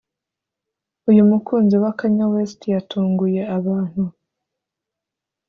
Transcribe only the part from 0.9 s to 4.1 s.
uyu mukunzi wa Kanye West yatunguye abantu